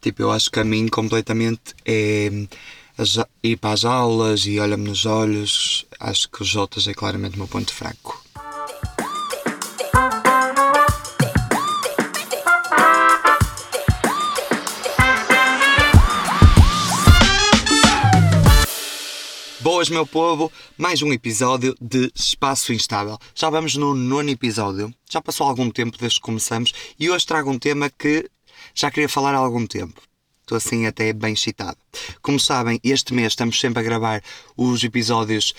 [0.00, 2.30] Tipo, eu acho que a mim completamente é
[3.42, 5.86] ir para as aulas e olha-me nos olhos.
[5.98, 8.24] Acho que os Jotas é claramente o meu ponto fraco.
[19.60, 20.50] Boas, meu povo!
[20.78, 23.18] Mais um episódio de Espaço Instável.
[23.34, 24.90] Já vamos no nono episódio.
[25.10, 28.30] Já passou algum tempo desde que começamos e hoje trago um tema que
[28.74, 30.00] já queria falar há algum tempo.
[30.42, 31.78] Estou assim até bem excitado.
[32.20, 34.22] Como sabem, este mês estamos sempre a gravar
[34.56, 35.54] os episódios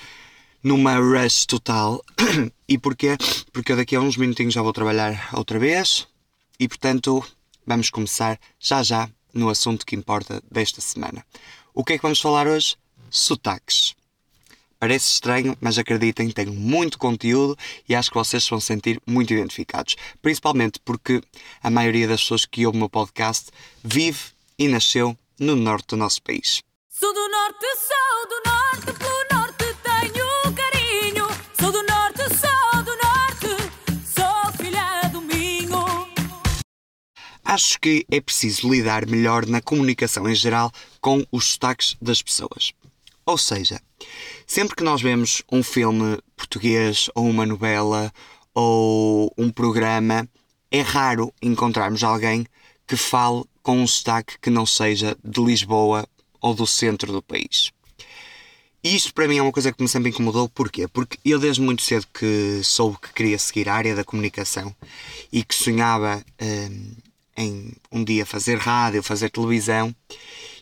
[0.64, 2.04] numa rush total.
[2.68, 3.18] E porquê?
[3.52, 6.08] Porque eu daqui a uns minutinhos já vou trabalhar outra vez
[6.58, 7.22] e, portanto,
[7.68, 11.26] vamos começar já já no assunto que importa desta semana.
[11.74, 12.78] O que é que vamos falar hoje?
[13.10, 13.94] Sotaques.
[14.82, 17.56] Parece estranho, mas acreditem, tenho muito conteúdo
[17.88, 19.96] e acho que vocês se vão sentir muito identificados.
[20.24, 21.22] Principalmente porque
[21.62, 23.52] a maioria das pessoas que ouvem o meu podcast
[23.84, 26.64] vive e nasceu no norte do nosso país.
[26.90, 31.28] Sou do norte, sou do norte, pelo norte tenho carinho.
[31.60, 33.50] Sou do norte, sou do norte,
[34.16, 36.08] sou filha do Minho.
[37.46, 42.74] Acho que é preciso lidar melhor na comunicação em geral com os sotaques das pessoas.
[43.32, 43.82] Ou seja,
[44.46, 48.12] sempre que nós vemos um filme português ou uma novela
[48.54, 50.28] ou um programa,
[50.70, 52.46] é raro encontrarmos alguém
[52.86, 56.06] que fale com um sotaque que não seja de Lisboa
[56.42, 57.72] ou do centro do país.
[58.84, 60.50] E isto para mim é uma coisa que me sempre incomodou.
[60.50, 60.86] Porquê?
[60.90, 64.76] Porque eu desde muito cedo que soube que queria seguir a área da comunicação
[65.32, 66.92] e que sonhava hum,
[67.38, 69.96] em um dia fazer rádio, fazer televisão.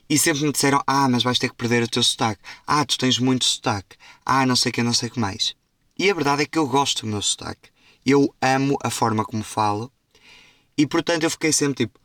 [0.09, 2.41] E sempre me disseram, ah, mas vais ter que perder o teu sotaque.
[2.65, 3.95] Ah, tu tens muito sotaque.
[4.25, 5.55] Ah, não sei o que, não sei o que mais.
[5.97, 7.69] E a verdade é que eu gosto do meu sotaque.
[8.05, 9.91] Eu amo a forma como falo.
[10.75, 11.99] E portanto eu fiquei sempre tipo,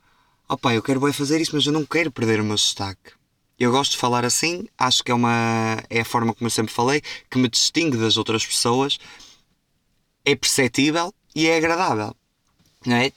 [0.49, 3.13] opá, eu quero bem fazer isso, mas eu não quero perder o meu sotaque.
[3.59, 6.75] Eu gosto de falar assim, acho que é uma é a forma como eu sempre
[6.75, 8.99] falei, que me distingue das outras pessoas,
[10.25, 12.15] é perceptível e é agradável.
[12.85, 13.13] Não é?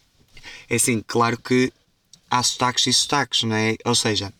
[0.70, 1.74] É assim, claro que
[2.30, 3.76] há sotaques e sotaques, não é?
[3.84, 4.32] Ou seja,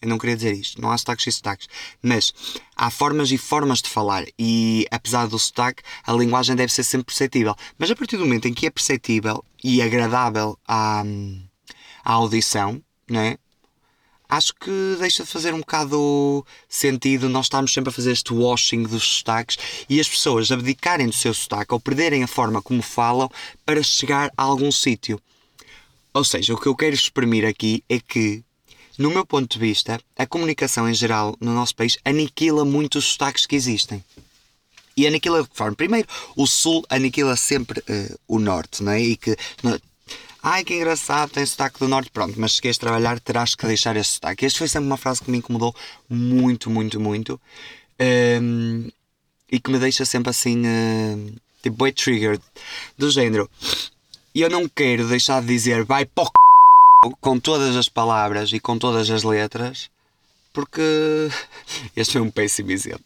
[0.00, 1.68] eu não queria dizer isto, não há sotaques e sotaques,
[2.02, 2.32] mas
[2.76, 7.06] há formas e formas de falar e apesar do sotaque, a linguagem deve ser sempre
[7.06, 7.54] perceptível.
[7.78, 11.02] Mas a partir do momento em que é perceptível e agradável à,
[12.04, 13.38] à audição, não é?
[14.28, 18.82] acho que deixa de fazer um bocado sentido nós estarmos sempre a fazer este washing
[18.82, 19.56] dos sotaques
[19.88, 23.30] e as pessoas abdicarem do seu sotaque ou perderem a forma como falam
[23.64, 25.20] para chegar a algum sítio.
[26.12, 28.42] Ou seja, o que eu quero exprimir aqui é que,
[28.98, 33.04] no meu ponto de vista, a comunicação em geral no nosso país aniquila muito os
[33.04, 34.02] sotaques que existem.
[34.96, 35.76] E aniquila de que forma?
[35.76, 39.00] Primeiro, o Sul aniquila sempre eh, o Norte, não é?
[39.00, 39.36] E que.
[40.42, 42.10] Ai que engraçado, tem sotaque do Norte.
[42.10, 44.46] Pronto, mas se queres trabalhar, terás que deixar esse sotaque.
[44.46, 45.74] Esta foi sempre uma frase que me incomodou
[46.08, 47.38] muito, muito, muito.
[47.98, 48.88] Ehm,
[49.52, 50.62] e que me deixa sempre assim.
[50.64, 51.16] eh,
[51.62, 52.42] tipo, bem triggered.
[52.96, 53.50] Do género.
[54.34, 56.30] Eu não quero deixar de dizer vai para
[57.20, 59.90] com todas as palavras e com todas as letras
[60.56, 60.80] porque
[61.94, 63.04] este foi um péssimo exemplo.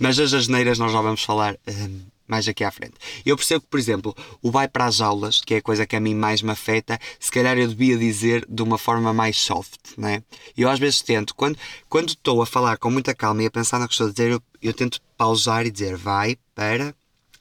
[0.00, 2.94] Mas as asneiras nós já vamos falar hum, mais aqui à frente.
[3.24, 5.94] Eu percebo que, por exemplo, o vai para as aulas, que é a coisa que
[5.94, 9.78] a mim mais me afeta, se calhar eu devia dizer de uma forma mais soft,
[9.96, 10.22] não é?
[10.56, 11.56] Eu às vezes tento, quando,
[11.88, 14.32] quando estou a falar com muita calma e a pensar no que estou a dizer,
[14.32, 16.92] eu, eu tento pausar e dizer vai para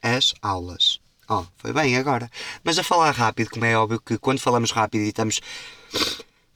[0.03, 0.99] as aulas.
[1.27, 2.29] Oh, foi bem agora.
[2.63, 5.41] Mas a falar rápido, como é óbvio que quando falamos rápido e estamos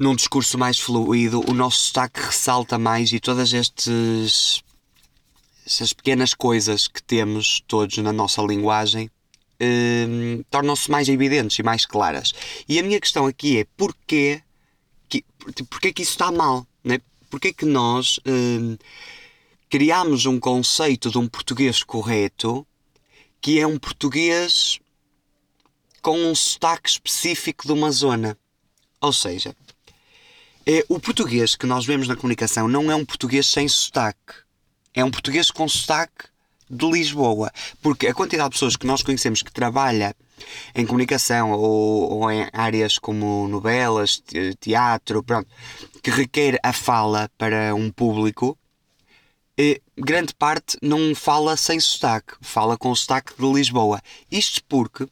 [0.01, 4.63] num discurso mais fluido, o nosso sotaque ressalta mais e todas estas
[5.95, 9.11] pequenas coisas que temos todos na nossa linguagem
[9.61, 12.33] hum, tornam-se mais evidentes e mais claras.
[12.67, 14.41] E a minha questão aqui é porquê
[15.07, 15.23] que,
[15.69, 16.65] porquê que isso está mal?
[16.83, 16.99] Né?
[17.29, 18.77] Porquê que nós hum,
[19.69, 22.65] criamos um conceito de um português correto
[23.39, 24.79] que é um português
[26.01, 28.37] com um sotaque específico de uma zona?
[29.01, 29.55] Ou seja,
[30.65, 34.35] é, o português que nós vemos na comunicação não é um português sem sotaque.
[34.93, 36.25] É um português com sotaque
[36.69, 37.51] de Lisboa.
[37.81, 40.15] Porque a quantidade de pessoas que nós conhecemos que trabalha
[40.75, 45.49] em comunicação ou, ou em áreas como novelas, te- teatro, pronto,
[46.01, 48.57] que requer a fala para um público,
[49.57, 54.01] eh, grande parte não fala sem sotaque, fala com o sotaque de Lisboa.
[54.31, 55.07] Isto porque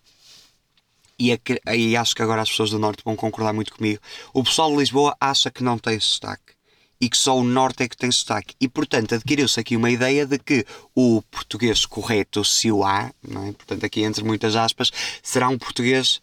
[1.20, 4.00] e, que- e acho que agora as pessoas do Norte vão concordar muito comigo.
[4.34, 6.54] O pessoal de Lisboa acha que não tem sotaque
[7.02, 8.56] e que só o Norte é que tem sotaque.
[8.60, 13.52] E portanto adquiriu-se aqui uma ideia de que o português correto, se o há, é?
[13.54, 16.22] portanto aqui entre muitas aspas, será um português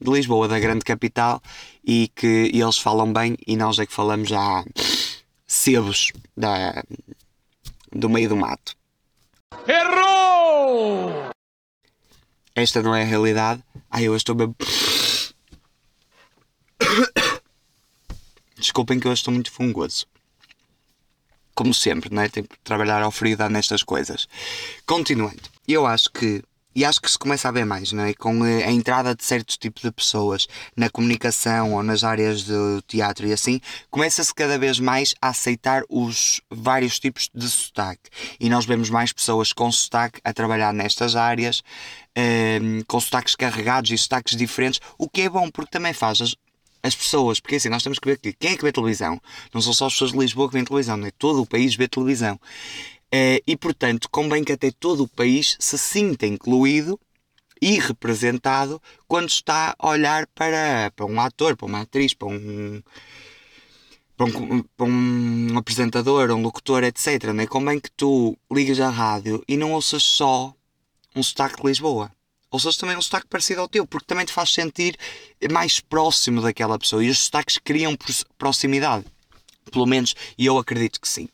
[0.00, 1.42] de Lisboa, da grande capital,
[1.84, 4.64] e que eles falam bem e nós é que falamos já
[5.44, 6.84] sebos da,
[7.92, 8.76] do meio do mato.
[9.66, 11.30] Errou!
[12.58, 13.62] Esta não é a realidade.
[13.88, 14.52] Ai, eu estou bem.
[18.58, 20.06] Desculpem que eu estou muito fungoso.
[21.54, 22.28] Como sempre, não é?
[22.28, 24.26] Tem que trabalhar ao frio dar nestas coisas.
[24.84, 26.42] Continuando, eu acho que
[26.78, 28.14] e acho que se começa a ver mais, não é?
[28.14, 30.46] Com a entrada de certos tipos de pessoas
[30.76, 33.60] na comunicação ou nas áreas do teatro e assim,
[33.90, 38.08] começa-se cada vez mais a aceitar os vários tipos de sotaque.
[38.38, 41.64] E nós vemos mais pessoas com sotaque a trabalhar nestas áreas,
[42.20, 46.34] eh, com sotaques carregados e sotaques diferentes, o que é bom porque também faz as,
[46.82, 49.20] as pessoas, porque assim, nós temos que ver que quem é que vê televisão?
[49.54, 51.12] Não são só as pessoas de Lisboa que vêem televisão, não é?
[51.12, 52.40] Todo o país vê televisão.
[53.12, 56.98] Eh, e portanto, convém que até todo o país se sinta incluído
[57.62, 62.82] e representado quando está a olhar para, para um ator, para uma atriz, para um,
[64.16, 67.26] para um, para um apresentador, um locutor, etc.
[67.32, 67.46] Não é?
[67.46, 70.52] Convém que tu ligas à rádio e não ouças só
[71.14, 72.10] um sotaque de Lisboa.
[72.50, 74.96] Ouças também um sotaque parecido ao teu, porque também te faz sentir
[75.50, 77.04] mais próximo daquela pessoa.
[77.04, 77.96] E os sotaques criam
[78.38, 79.04] proximidade.
[79.70, 81.28] Pelo menos, eu acredito que sim.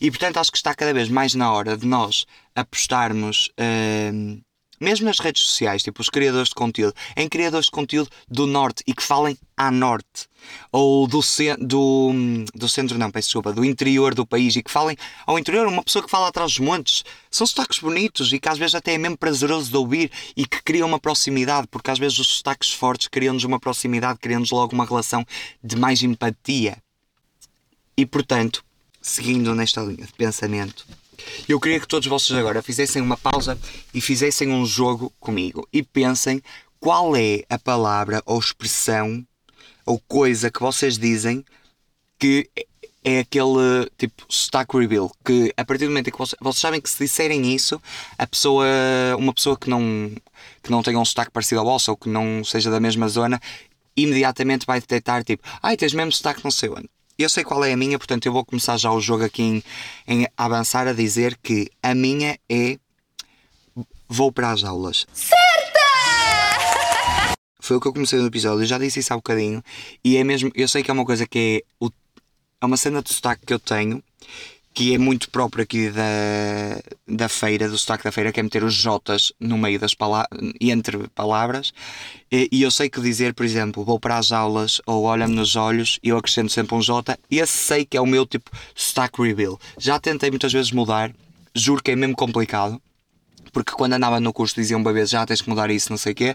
[0.00, 4.40] E portanto acho que está cada vez mais na hora de nós apostarmos, uh,
[4.80, 8.82] mesmo nas redes sociais, tipo os criadores de conteúdo, em criadores de conteúdo do Norte
[8.86, 10.28] e que falem à Norte.
[10.72, 11.20] Ou do,
[11.58, 12.12] do,
[12.54, 14.96] do centro, não, peço desculpa, do interior do país e que falem
[15.26, 17.04] ao interior, uma pessoa que fala atrás dos montes.
[17.30, 20.62] São sotaques bonitos e que às vezes até é mesmo prazeroso de ouvir e que
[20.62, 24.86] criam uma proximidade, porque às vezes os sotaques fortes criam-nos uma proximidade, criam-nos logo uma
[24.86, 25.26] relação
[25.62, 26.78] de mais empatia.
[27.96, 28.64] E portanto,
[29.02, 30.86] seguindo nesta linha de pensamento,
[31.48, 33.58] eu queria que todos vocês agora fizessem uma pausa
[33.92, 35.66] e fizessem um jogo comigo.
[35.72, 36.42] E pensem
[36.78, 39.24] qual é a palavra ou expressão
[39.84, 41.44] ou coisa que vocês dizem
[42.18, 42.48] que
[43.02, 46.80] é aquele tipo stack reveal que a partir do momento em que vocês, vocês, sabem
[46.80, 47.80] que se disserem isso
[48.18, 48.66] a pessoa
[49.18, 50.12] uma pessoa que não
[50.62, 53.40] que não tenha um sotaque parecido ao vosso ou que não seja da mesma zona
[53.96, 56.90] imediatamente vai detectar tipo ai tens mesmo sotaque não sei onde
[57.22, 59.62] eu sei qual é a minha, portanto eu vou começar já o jogo aqui em,
[60.06, 62.78] em avançar a dizer que a minha é
[64.08, 65.06] vou para as aulas.
[65.12, 65.40] Certa!
[67.60, 69.62] Foi o que eu comecei no episódio, eu já disse isso há bocadinho,
[70.04, 71.90] e é mesmo, eu sei que é uma coisa que é, o,
[72.60, 74.02] é uma cena de sotaque que eu tenho
[74.80, 78.64] que é muito próprio aqui da, da feira, do sotaque da feira, que é meter
[78.64, 81.70] os Jotas no meio das palavras, entre palavras.
[82.32, 85.54] E, e, eu sei que dizer, por exemplo, vou para as aulas ou olha-me nos
[85.54, 89.20] olhos e eu acrescento sempre um J, esse sei que é o meu tipo sotaque
[89.20, 89.60] reveal.
[89.76, 91.12] Já tentei muitas vezes mudar,
[91.54, 92.80] juro que é mesmo complicado,
[93.52, 96.12] porque quando andava no curso diziam uma vez já tens que mudar isso, não sei
[96.12, 96.34] o quê.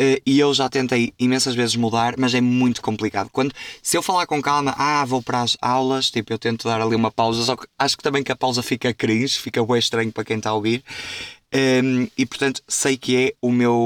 [0.00, 3.28] Uh, e eu já tentei imensas vezes mudar, mas é muito complicado.
[3.30, 3.52] Quando,
[3.82, 6.96] se eu falar com calma, ah, vou para as aulas, tipo, eu tento dar ali
[6.96, 10.10] uma pausa, só que acho que também que a pausa fica cringe, fica bem estranho
[10.10, 10.82] para quem está a ouvir.
[11.52, 13.76] Um, ehm, e portanto, sei que é o meu,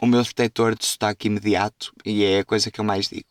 [0.00, 3.28] o meu detector de sotaque imediato e é a coisa que eu mais digo.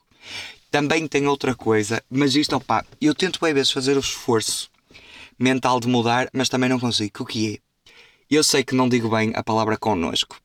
[0.71, 4.69] Também tem outra coisa, mas isto, opá, eu tento bem vezes fazer o esforço
[5.37, 7.23] mental de mudar, mas também não consigo.
[7.23, 7.57] O que é?
[8.29, 10.37] Eu sei que não digo bem a palavra connosco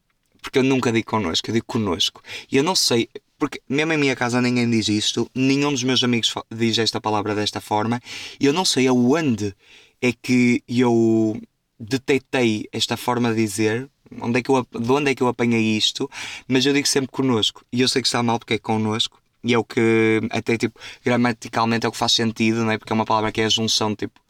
[0.42, 2.20] porque eu nunca digo connosco, eu digo connosco.
[2.50, 3.08] E eu não sei,
[3.38, 7.34] porque mesmo em minha casa ninguém diz isto, nenhum dos meus amigos diz esta palavra
[7.34, 8.02] desta forma,
[8.38, 9.55] e eu não sei aonde
[10.02, 11.40] é que eu
[11.78, 13.88] detetei esta forma de dizer,
[14.20, 16.10] onde é que eu, de onde é que eu apanhei isto,
[16.46, 17.64] mas eu digo sempre connosco.
[17.72, 20.78] E eu sei que está mal porque é connosco, e é o que, até tipo,
[21.05, 22.78] gramaticalmente é o que faz sentido, não é?
[22.78, 24.20] Porque é uma palavra que é a junção, tipo,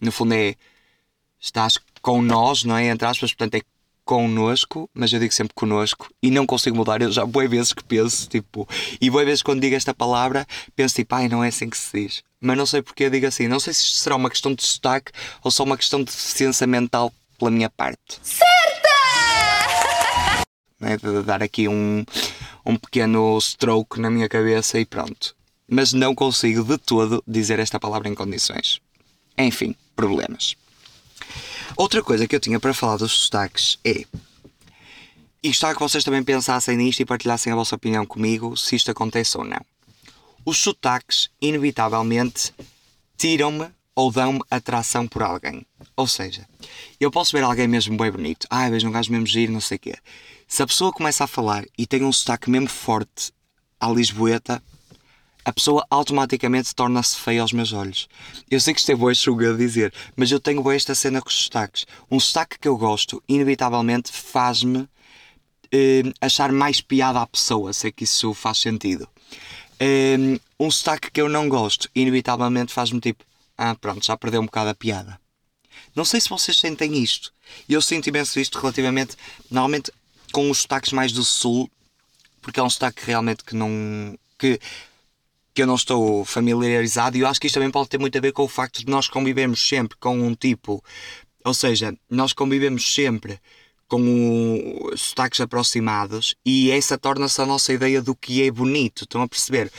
[0.00, 0.56] no fundo é
[1.40, 2.86] estás com nós, não é?
[2.88, 3.62] Entre aspas, portanto é
[4.04, 7.02] connosco, mas eu digo sempre connosco e não consigo mudar.
[7.02, 8.68] Eu já boas vezes que penso, tipo,
[9.00, 12.00] e boas vezes quando digo esta palavra, penso tipo, ai, não é assim que se
[12.00, 12.22] diz.
[12.40, 13.46] Mas não sei porque eu digo assim.
[13.46, 17.12] Não sei se será uma questão de sotaque ou só uma questão de deficiência mental
[17.38, 18.18] pela minha parte.
[18.22, 18.42] Certa!
[20.80, 22.04] É de dar aqui um,
[22.66, 25.36] um pequeno stroke na minha cabeça e pronto.
[25.68, 28.80] Mas não consigo de todo dizer esta palavra em condições.
[29.38, 30.56] Enfim, problemas.
[31.76, 34.04] Outra coisa que eu tinha para falar dos sotaques é.
[35.42, 38.90] E gostava que vocês também pensassem nisto e partilhassem a vossa opinião comigo se isto
[38.90, 39.60] acontece ou não.
[40.44, 42.52] Os sotaques, inevitavelmente,
[43.16, 45.66] tiram-me ou dão-me atração por alguém.
[45.96, 46.46] Ou seja,
[46.98, 49.76] eu posso ver alguém mesmo bem bonito, ah, vejo um gajo mesmo giro, não sei
[49.76, 49.94] o quê.
[50.46, 53.32] Se a pessoa começa a falar e tem um sotaque mesmo forte
[53.80, 54.62] à Lisboeta,
[55.44, 58.08] a pessoa automaticamente torna-se feia aos meus olhos.
[58.50, 61.20] Eu sei que isto é boa chuga a dizer, mas eu tenho boa esta cena
[61.20, 61.86] com os sotaques.
[62.10, 64.88] Um sotaque que eu gosto, inevitavelmente, faz-me
[65.72, 69.08] eh, achar mais piada à pessoa, sei que isso faz sentido.
[69.80, 73.24] Eh, um sotaque que eu não gosto, inevitavelmente faz-me tipo,
[73.58, 75.20] ah, pronto, já perdeu um bocado a piada.
[75.94, 77.32] Não sei se vocês sentem isto.
[77.68, 79.16] Eu sinto imenso isto relativamente,
[79.50, 79.92] normalmente,
[80.32, 81.70] com os sotaques mais do sul,
[82.40, 84.16] porque é um sotaque realmente que não.
[84.38, 84.58] que,
[85.54, 88.20] que eu não estou familiarizado e eu acho que isto também pode ter muito a
[88.20, 90.82] ver com o facto de nós convivermos sempre com um tipo.
[91.44, 93.38] Ou seja, nós convivemos sempre
[93.88, 99.04] com o, sotaques aproximados e essa torna-se a nossa ideia do que é bonito.
[99.04, 99.70] Estão a perceber?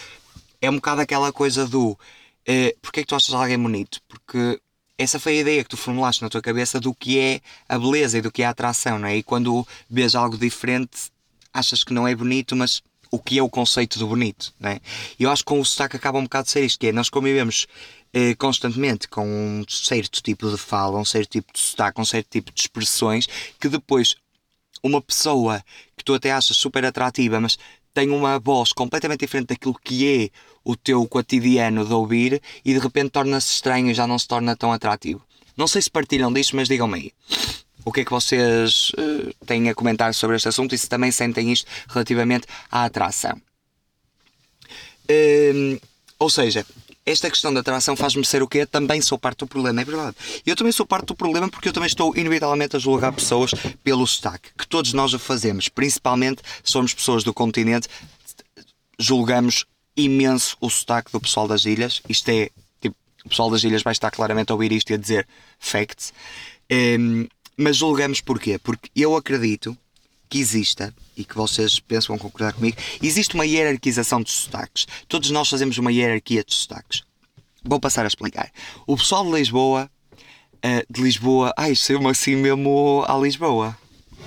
[0.62, 1.98] É um bocado aquela coisa do.
[2.46, 4.00] Eh, Porquê é que tu achas alguém bonito?
[4.08, 4.60] Porque
[4.98, 8.20] essa foi a ideia que tu formulaste na tua cabeça do que é a beleza
[8.20, 9.18] e do que é a atração, não é?
[9.18, 11.12] E quando vês algo diferente,
[11.52, 14.80] achas que não é bonito, mas o que é o conceito do bonito, é?
[15.20, 16.92] E eu acho que com o sotaque acaba um bocado de ser isto, que é,
[16.92, 17.68] nós convivemos
[18.12, 22.28] eh, constantemente com um certo tipo de fala, um certo tipo de sotaque, um certo
[22.32, 23.28] tipo de expressões,
[23.60, 24.16] que depois
[24.82, 25.64] uma pessoa
[25.96, 27.56] que tu até achas super atrativa, mas
[27.94, 30.30] tem uma voz completamente diferente daquilo que é
[30.64, 34.56] o teu cotidiano de ouvir e de repente torna-se estranho e já não se torna
[34.56, 35.22] tão atrativo.
[35.56, 37.12] Não sei se partilham disto, mas digam-me aí.
[37.86, 41.12] O que é que vocês uh, têm a comentar sobre este assunto e se também
[41.12, 43.42] sentem isto relativamente à atração?
[45.10, 45.80] Uh,
[46.18, 46.66] ou seja,
[47.06, 48.66] esta questão da atração faz-me ser o quê?
[48.66, 50.16] Também sou parte do problema, é verdade.
[50.46, 53.52] Eu também sou parte do problema porque eu também estou inevitavelmente a julgar pessoas
[53.84, 57.90] pelo sotaque, que todos nós o fazemos, principalmente somos pessoas do continente,
[58.98, 59.66] julgamos
[59.98, 62.02] imenso o sotaque do pessoal das ilhas.
[62.08, 62.50] Isto é,
[62.82, 65.28] tipo, o pessoal das ilhas vai estar claramente a ouvir isto e a dizer
[65.60, 66.14] facts.
[66.72, 68.58] Um, mas julgamos porquê?
[68.58, 69.78] Porque eu acredito
[70.30, 74.88] que exista, e que vocês pensam concordar comigo, existe uma hierarquização de sotaques.
[75.08, 77.04] Todos nós fazemos uma hierarquia de sotaques.
[77.64, 78.52] Vou passar a explicar.
[78.88, 83.78] O pessoal de Lisboa, uh, de Lisboa, ai, saiu-me assim mesmo a Lisboa.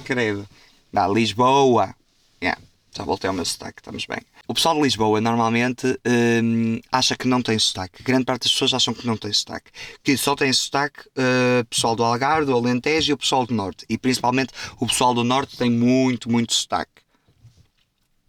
[0.05, 0.49] Credo.
[0.93, 1.95] Dá, Lisboa.
[2.41, 2.61] Yeah,
[2.97, 4.21] já voltei ao meu sotaque, estamos bem.
[4.49, 8.01] O pessoal de Lisboa normalmente hum, acha que não tem sotaque.
[8.03, 9.73] Grande parte das pessoas acham que não tem sotaque.
[10.05, 13.53] Que só tem sotaque o uh, pessoal do Algarve, do Alentejo e o pessoal do
[13.53, 13.85] Norte.
[13.89, 17.03] E principalmente o pessoal do Norte tem muito, muito sotaque.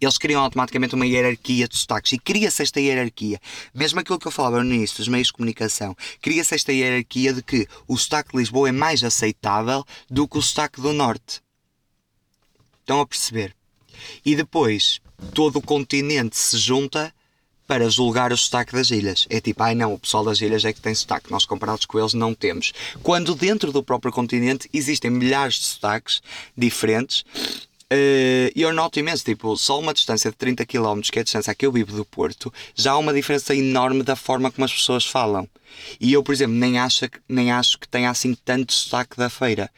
[0.02, 3.40] Eles criam automaticamente uma hierarquia de sotaques e cria-se esta hierarquia.
[3.74, 7.44] Mesmo aquilo que eu falava no início dos meios de comunicação, cria-se esta hierarquia de
[7.44, 11.42] que o sotaque de Lisboa é mais aceitável do que o sotaque do Norte.
[12.82, 13.56] Estão a perceber?
[14.24, 15.02] E depois,
[15.34, 17.14] todo o continente se junta
[17.68, 19.28] para julgar o sotaque das ilhas.
[19.30, 22.00] É tipo, ai não, o pessoal das ilhas é que tem sotaque, nós comparados com
[22.00, 22.72] eles não temos.
[23.04, 26.22] Quando dentro do próprio continente existem milhares de sotaques
[26.58, 27.26] diferentes.
[27.92, 31.56] Uh, eu noto imenso, tipo, só uma distância de 30 km, que é a distância
[31.56, 35.06] que eu vivo do Porto, já há uma diferença enorme da forma como as pessoas
[35.06, 35.48] falam.
[36.00, 39.72] E eu, por exemplo, nem acho, nem acho que tenha assim tanto sotaque da feira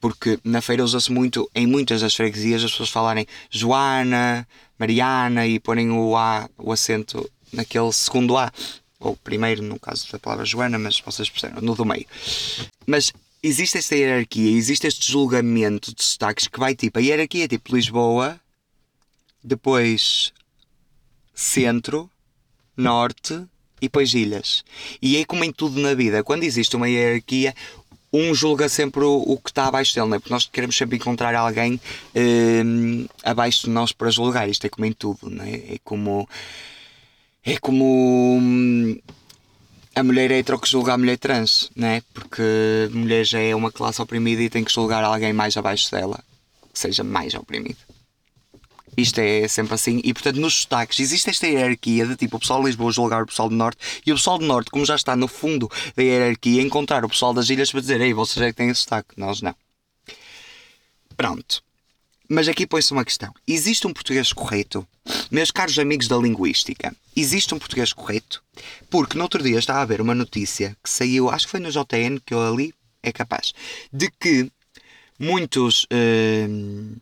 [0.00, 4.46] porque na feira usa-se muito, em muitas das freguesias, as pessoas falarem Joana,
[4.78, 8.52] Mariana e porem o A, o acento naquele segundo A.
[8.98, 12.06] Ou primeiro, no caso da palavra Joana, mas vocês percebem, no do meio.
[12.86, 13.12] Mas
[13.42, 17.74] existe esta hierarquia, existe este julgamento de sotaques que vai tipo, a hierarquia é tipo
[17.74, 18.40] Lisboa,
[19.42, 20.32] depois
[21.34, 22.10] centro,
[22.76, 23.34] norte
[23.80, 24.64] e depois ilhas.
[25.00, 27.54] E é como em tudo na vida, quando existe uma hierarquia,
[28.16, 30.18] um julga sempre o, o, que está abaixo dele, não é?
[30.18, 31.80] porque nós queremos sempre encontrar alguém
[32.14, 34.48] um, abaixo de nós para julgar.
[34.48, 35.54] Isto é como em tudo, não é?
[35.54, 36.28] É como.
[37.44, 38.38] É como.
[38.40, 38.98] Hum,
[39.94, 42.02] a mulher hetero que julga a mulher trans, não é?
[42.12, 42.42] Porque
[42.92, 46.22] mulher já é uma classe oprimida e tem que julgar alguém mais abaixo dela,
[46.72, 47.85] que seja mais oprimido.
[48.96, 50.00] Isto é sempre assim.
[50.02, 53.26] E portanto, nos sotaques existe esta hierarquia de tipo o pessoal de Lisboa julgar o
[53.26, 56.62] pessoal do Norte e o pessoal do Norte, como já está no fundo da hierarquia,
[56.62, 59.54] encontrar o pessoal das ilhas para dizer: Ei, vocês é que têm sotaque, nós não.
[61.16, 61.62] Pronto.
[62.28, 64.86] Mas aqui põe-se uma questão: existe um português correto?
[65.30, 68.42] Meus caros amigos da linguística, existe um português correto?
[68.90, 71.70] Porque no outro dia estava a ver uma notícia que saiu, acho que foi no
[71.70, 73.52] JN que eu ali, é capaz,
[73.92, 74.50] de que
[75.18, 75.84] muitos.
[75.84, 76.96] Uh,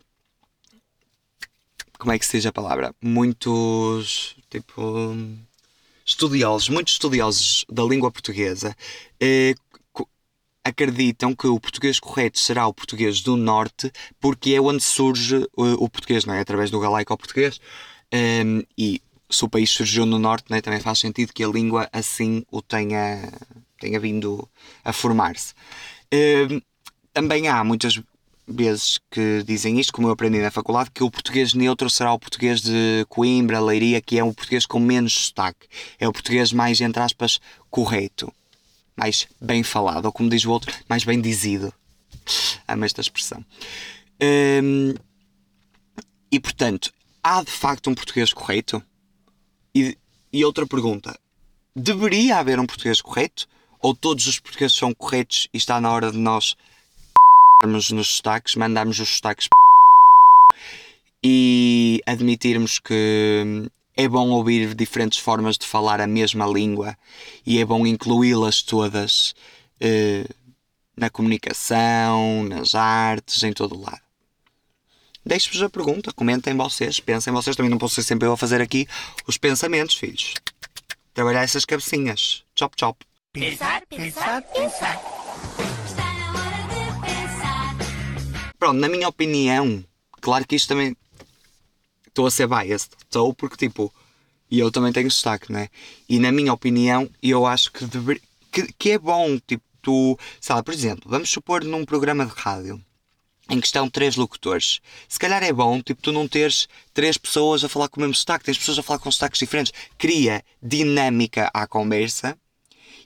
[1.99, 2.95] como é que seja a palavra?
[3.03, 5.17] Muitos, tipo,
[6.05, 8.77] estudiosos, muitos estudiosos da língua portuguesa
[9.21, 9.55] eh,
[10.65, 15.85] acreditam que o português correto será o português do norte, porque é onde surge o,
[15.85, 16.41] o português, não é?
[16.41, 17.61] Através do galaico ao português.
[18.11, 20.61] Ehm, e se o país surgiu no norte, é?
[20.61, 23.31] também faz sentido que a língua assim o tenha,
[23.79, 24.49] tenha vindo
[24.83, 25.53] a formar-se.
[26.11, 26.61] Ehm,
[27.13, 28.01] também há muitas
[28.47, 32.19] vezes que dizem isto, como eu aprendi na faculdade, que o português neutro será o
[32.19, 35.67] português de Coimbra, Leiria, que é o português com menos sotaque.
[35.99, 38.33] É o português mais, entre aspas, correto.
[38.97, 41.73] Mais bem falado, ou como diz o outro, mais bem dizido.
[42.69, 43.45] Amo esta expressão.
[44.63, 44.95] Hum,
[46.31, 48.83] E portanto, há de facto um português correto?
[49.75, 49.97] E,
[50.33, 51.19] e outra pergunta:
[51.75, 53.49] deveria haver um português correto?
[53.81, 56.57] Ou todos os portugueses são corretos e está na hora de nós
[57.67, 59.49] nos sotaques, mandarmos os sotaques
[61.23, 66.97] e admitirmos que é bom ouvir diferentes formas de falar a mesma língua
[67.47, 69.35] e é bom incluí-las todas
[69.81, 70.27] eh,
[70.97, 74.01] na comunicação, nas artes, em todo lado.
[75.25, 78.61] Deixo-vos a pergunta, comentem vocês, pensem vocês, também não posso ser sempre eu a fazer
[78.61, 78.87] aqui
[79.27, 80.35] os pensamentos, filhos.
[81.15, 82.45] Trabalhar essas cabecinhas.
[82.55, 83.07] Chop, chop.
[83.33, 85.74] Pensar, pensar, pensar.
[88.65, 89.85] Pronto, na minha opinião,
[90.23, 90.97] claro que isto também.
[92.09, 92.93] Estou a ser biased.
[92.99, 93.93] Estou porque, tipo.
[94.51, 95.69] E eu também tenho sotaque, né?
[96.09, 98.23] E na minha opinião, eu acho que, dever...
[98.51, 100.19] que, que é bom, tipo, tu.
[100.41, 102.83] Sabe, por exemplo, vamos supor num programa de rádio
[103.51, 104.81] em que estão três locutores.
[105.07, 108.15] Se calhar é bom, tipo, tu não teres três pessoas a falar com o mesmo
[108.15, 109.75] sotaque, tens pessoas a falar com sotaques diferentes.
[109.99, 112.35] Cria dinâmica à conversa.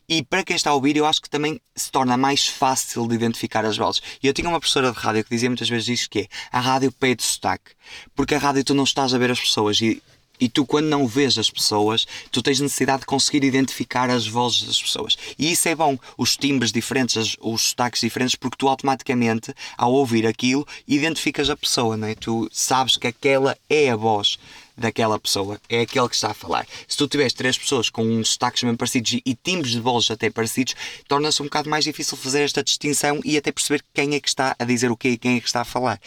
[0.09, 3.15] E para quem está a ouvir, eu acho que também se torna mais fácil de
[3.15, 4.01] identificar as vozes.
[4.23, 6.61] E eu tinha uma professora de rádio que dizia muitas vezes isto que é a
[6.61, 7.73] rádio pede sotaque.
[8.15, 10.03] Porque a rádio tu não estás a ver as pessoas e,
[10.41, 14.63] e tu quando não vês as pessoas, tu tens necessidade de conseguir identificar as vozes
[14.63, 15.15] das pessoas.
[15.39, 15.99] E isso é bom.
[16.17, 21.57] Os timbres diferentes, as- os sotaques diferentes, porque tu automaticamente, ao ouvir aquilo, identificas a
[21.57, 22.15] pessoa, não é?
[22.15, 24.39] Tu sabes que aquela é a voz
[24.79, 26.67] daquela pessoa, é aquele que está a falar.
[26.87, 30.31] Se tu tiveres três pessoas com uns sotaques mesmo parecidos e, timbres de voz até
[30.31, 30.75] parecidos,
[31.09, 34.55] torna-se um bocado mais difícil fazer esta distinção e até perceber quem é que está
[34.59, 36.01] a dizer o quê e quem é que está a falar.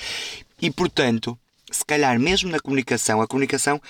[0.61, 1.37] E portanto,
[1.69, 3.81] se calhar mesmo na comunicação, a comunicação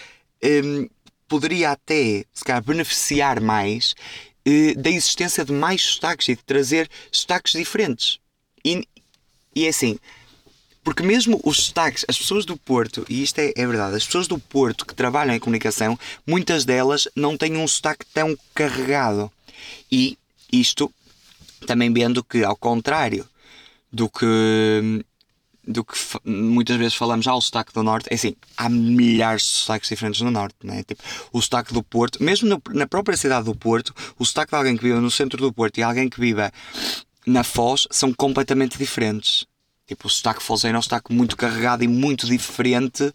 [0.44, 0.88] hum,
[1.28, 3.96] poderia até, se calhar, beneficiar mais
[4.46, 8.20] eh, da existência de mais sotaques e de trazer sotaques diferentes.
[8.66, 8.88] E,
[9.56, 9.98] e é assim,
[10.84, 14.28] porque mesmo os sotaques, as pessoas do Porto, e isto é, é verdade, as pessoas
[14.28, 19.32] do Porto que trabalham em comunicação, muitas delas não têm um sotaque tão carregado.
[19.92, 20.18] E
[20.52, 20.92] isto
[21.68, 23.28] também vendo que, ao contrário
[23.92, 25.06] do que
[25.68, 25.94] do que
[26.26, 30.32] muitas vezes falamos ao sotaque do Norte, é assim, há milhares de sotaques diferentes no
[30.32, 30.84] Norte, né?
[30.84, 34.56] tipo, o sotaque do Porto, mesmo no- na própria cidade do Porto, o sotaque de
[34.58, 36.52] alguém que viva no centro do Porto e alguém que viva
[37.28, 39.46] na Foz são completamente diferentes.
[39.92, 43.14] Tipo, o sotaque fozeiro é um sotaque muito carregado e muito diferente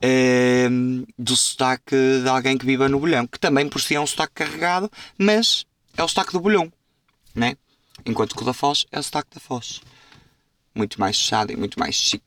[0.00, 4.06] ehm, do sotaque de alguém que viva no Bolhão, que também por si é um
[4.06, 6.72] sotaque carregado, mas é o sotaque do Bolhão,
[7.34, 7.58] né?
[8.06, 9.82] Enquanto que o da Foz é o sotaque da Foz
[10.74, 12.24] muito mais fechado e muito mais chique.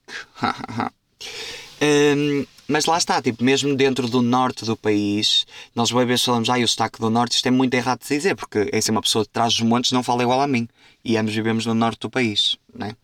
[1.81, 6.51] Hum, mas lá está, tipo, mesmo dentro do norte do país, nós bem vezes falamos,
[6.51, 8.91] ah, o sotaque do norte, isto é muito errado de se dizer, porque é assim,
[8.91, 10.69] uma pessoa de trás dos montes não fala igual a mim.
[11.03, 12.95] E ambos vivemos no norte do país, né?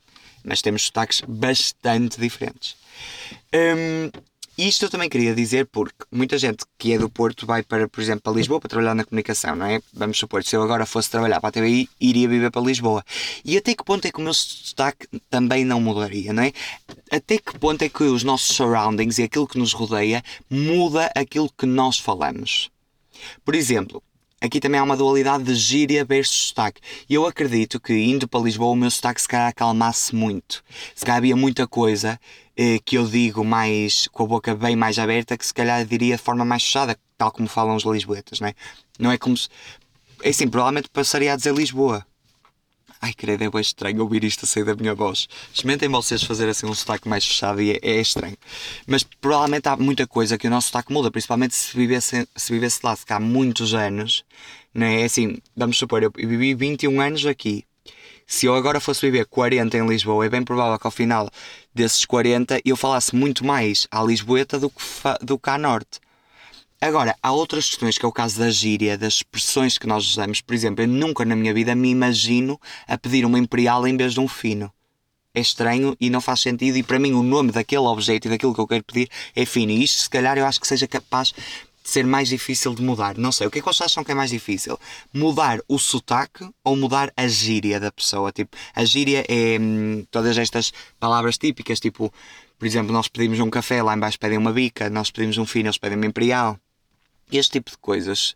[0.44, 2.76] Mas temos sotaques bastante diferentes.
[3.54, 4.10] Hum,
[4.56, 8.00] isto eu também queria dizer porque muita gente que é do Porto vai para, por
[8.00, 9.82] exemplo, para Lisboa para trabalhar na comunicação, não é?
[9.92, 13.04] Vamos supor, se eu agora fosse trabalhar para a TVI, iria viver para Lisboa.
[13.44, 16.54] E até que ponto é que o meu sotaque também não mudaria, não é?
[17.10, 21.50] Até que ponto é que os nossos surroundings e aquilo que nos rodeia muda aquilo
[21.58, 22.70] que nós falamos?
[23.44, 24.04] Por exemplo,
[24.44, 26.82] aqui também há uma dualidade de gíria versus sotaque.
[27.10, 30.62] E eu acredito que indo para Lisboa o meu sotaque se calhar acalmasse muito.
[30.94, 32.20] Se calhar havia muita coisa
[32.58, 36.18] eh, que eu digo mais com a boca bem mais aberta que se calhar diria
[36.18, 38.54] de forma mais fechada, tal como falam os lisboetas, não é?
[39.00, 39.48] Não é como se.
[40.22, 42.06] É assim, provavelmente passaria a dizer Lisboa.
[43.04, 45.28] Ai, credo, é bem estranho ouvir isto a sair da minha voz.
[45.54, 48.38] Experimentem vocês fazer assim um sotaque mais fechado e é, é estranho.
[48.88, 52.80] Mas provavelmente há muita coisa que o nosso sotaque muda, principalmente se vivesse, se vivesse
[52.82, 54.24] lá se cá há muitos anos.
[54.74, 57.66] Não é É assim, vamos supor, eu vivi 21 anos aqui.
[58.26, 61.30] Se eu agora fosse viver 40 em Lisboa, é bem provável que ao final
[61.76, 64.82] desses 40 eu falasse muito mais à Lisboeta do que,
[65.22, 66.00] do que à Norte.
[66.84, 70.42] Agora, há outras questões, que é o caso da gíria, das expressões que nós usamos.
[70.42, 74.14] Por exemplo, eu nunca na minha vida me imagino a pedir uma imperial em vez
[74.14, 74.70] de um fino.
[75.34, 78.54] É estranho e não faz sentido, e para mim o nome daquele objeto e daquilo
[78.54, 79.72] que eu quero pedir é fino.
[79.72, 83.18] E isto, se calhar, eu acho que seja capaz de ser mais difícil de mudar.
[83.18, 84.78] Não sei, o que é que vocês acham que é mais difícil?
[85.14, 88.30] Mudar o sotaque ou mudar a gíria da pessoa?
[88.34, 92.14] Tipo, a gíria é hum, todas estas palavras típicas, tipo,
[92.60, 95.68] por exemplo, nós pedimos um café, lá embaixo pedem uma bica, nós pedimos um fino,
[95.68, 96.60] eles pedem uma imperial
[97.38, 98.36] este tipo de coisas.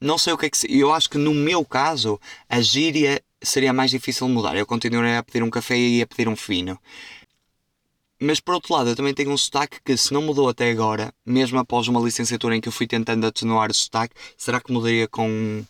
[0.00, 0.58] Não sei o que é que.
[0.68, 4.56] Eu acho que no meu caso, a gíria seria mais difícil mudar.
[4.56, 6.78] Eu continuaria a pedir um café e a pedir um fino.
[8.20, 11.12] Mas por outro lado, eu também tenho um sotaque que, se não mudou até agora,
[11.24, 15.06] mesmo após uma licenciatura em que eu fui tentando atenuar o sotaque, será que mudaria
[15.06, 15.62] com,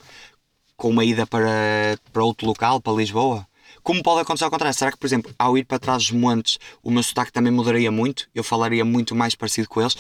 [0.76, 3.46] com uma ida para, para outro local, para Lisboa?
[3.86, 4.76] como pode acontecer ao contrário?
[4.76, 7.88] Será que, por exemplo, ao ir para trás dos montes, o meu sotaque também mudaria
[7.88, 8.28] muito?
[8.34, 9.96] Eu falaria muito mais parecido com eles?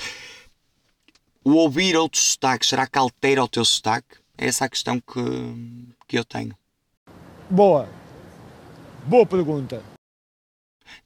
[1.46, 4.16] O ouvir outros sotaques, será que altera o teu sotaque?
[4.36, 6.58] É essa a questão que, que eu tenho.
[7.48, 7.88] Boa.
[9.04, 9.80] Boa pergunta.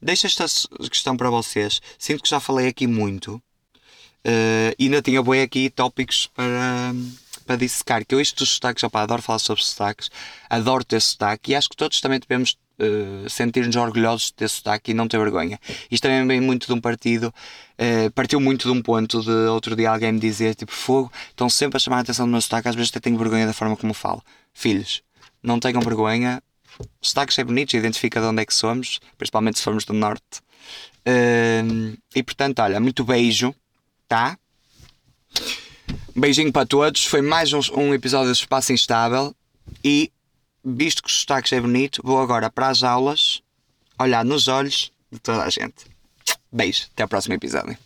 [0.01, 0.45] Deixo esta
[0.89, 1.79] questão para vocês.
[1.99, 3.39] Sinto que já falei aqui muito.
[4.23, 6.91] eh, e ainda tinha boi aqui tópicos para,
[7.51, 8.05] para dissecar.
[8.05, 10.09] Que eu dos sotaques, opa, adoro falar sobre sotaques.
[10.49, 11.51] Adoro ter sotaque.
[11.51, 15.17] E acho que todos também devemos eh, sentir-nos orgulhosos de ter sotaque e não ter
[15.17, 15.59] vergonha.
[15.89, 17.33] Isto também vem muito de um partido.
[17.77, 21.49] eh, partiu muito de um ponto de outro dia alguém me dizer, tipo, fogo, estão
[21.49, 22.69] sempre a chamar a atenção do meu sotaque.
[22.69, 24.23] Às vezes até tenho vergonha da forma como falo.
[24.53, 25.03] Filhos,
[25.43, 26.41] não tenham vergonha.
[27.01, 30.41] Sotaques é bonitos, identifica de onde é que somos, principalmente se formos do norte.
[31.05, 33.53] Hum, e portanto, olha, muito beijo,
[34.07, 34.37] tá?
[36.15, 37.05] Beijinho para todos.
[37.05, 39.35] Foi mais um, um episódio de Espaço Instável.
[39.83, 40.11] E
[40.63, 43.41] visto que os sotaques é bonito, vou agora para as aulas
[43.99, 45.85] olhar nos olhos de toda a gente.
[46.51, 47.77] Beijo, até ao próximo episódio.